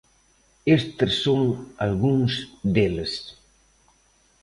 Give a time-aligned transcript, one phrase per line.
[0.77, 1.41] Estes son
[1.85, 2.33] algúns
[2.73, 3.11] deles.